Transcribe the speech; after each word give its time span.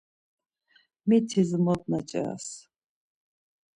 Mitis 1.07 1.49
mot 1.63 1.81
naç̌aras. 1.91 2.47